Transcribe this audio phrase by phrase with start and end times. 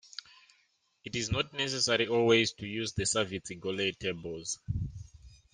[1.05, 4.57] It is not necessary always to use the Savitzky-Golay tables.